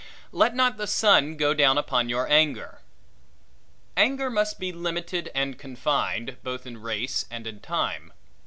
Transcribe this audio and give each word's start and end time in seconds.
Let 0.31 0.55
not 0.55 0.77
the 0.77 0.87
sun 0.87 1.37
go 1.37 1.53
down 1.53 1.77
upon 1.77 2.09
your 2.09 2.27
anger. 2.27 2.79
Anger 3.95 4.31
must 4.31 4.57
be 4.59 4.71
limited 4.71 5.29
and 5.35 5.59
confined, 5.59 6.37
both 6.41 6.65
in 6.65 6.81
race 6.81 7.27
and 7.29 7.45
in 7.45 7.59
time. 7.59 8.11